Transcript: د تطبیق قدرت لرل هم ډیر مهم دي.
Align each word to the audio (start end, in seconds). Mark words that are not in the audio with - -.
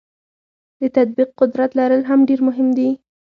د 0.79 0.81
تطبیق 0.95 1.29
قدرت 1.39 1.71
لرل 1.79 2.03
هم 2.09 2.19
ډیر 2.29 2.39
مهم 2.47 2.67
دي. 2.77 2.89